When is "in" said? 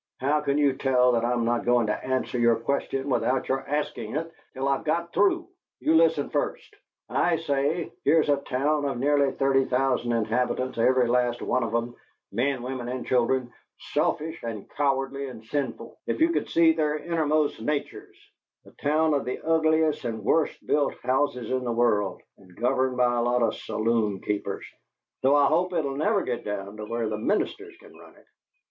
21.51-21.63